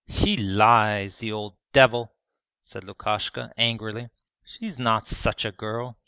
'He 0.07 0.35
lies, 0.35 1.17
the 1.19 1.31
old 1.31 1.57
devil!' 1.73 2.15
said 2.59 2.83
Lukashka, 2.85 3.51
angrily. 3.55 4.09
'She's 4.43 4.79
not 4.79 5.07
such 5.07 5.45
a 5.45 5.51
girl. 5.51 5.95